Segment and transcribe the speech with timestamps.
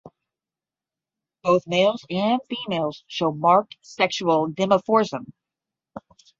[1.43, 5.25] Both males and females show marked sexual dimorphism.